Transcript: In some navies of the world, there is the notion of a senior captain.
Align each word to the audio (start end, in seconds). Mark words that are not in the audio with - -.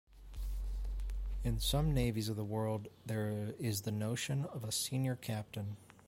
In 1.43 1.59
some 1.59 1.93
navies 1.93 2.27
of 2.27 2.35
the 2.35 2.43
world, 2.43 2.87
there 3.05 3.53
is 3.59 3.81
the 3.83 3.91
notion 3.91 4.45
of 4.45 4.63
a 4.63 4.71
senior 4.71 5.15
captain. 5.15 5.77